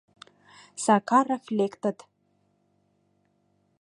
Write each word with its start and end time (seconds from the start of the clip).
Сакаров 0.83 1.43
лектыт. 1.57 1.97